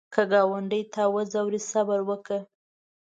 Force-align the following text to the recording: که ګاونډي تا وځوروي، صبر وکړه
که 0.13 0.21
ګاونډي 0.31 0.81
تا 0.93 1.03
وځوروي، 1.13 1.61
صبر 1.71 1.99
وکړه 2.09 2.39